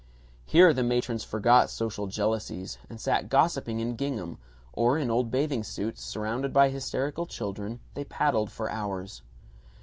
Here 0.47 0.73
the 0.73 0.81
matrons 0.81 1.23
forgot 1.23 1.69
social 1.69 2.07
jealousies, 2.07 2.79
and 2.89 2.99
sat 2.99 3.29
gossiping 3.29 3.79
in 3.79 3.95
gingham; 3.95 4.39
or, 4.73 4.97
in 4.97 5.11
old 5.11 5.29
bathing 5.29 5.63
suits, 5.63 6.03
surrounded 6.03 6.51
by 6.51 6.69
hysterical 6.69 7.27
children, 7.27 7.81
they 7.93 8.03
paddled 8.05 8.49
for 8.51 8.67
hours. 8.71 9.21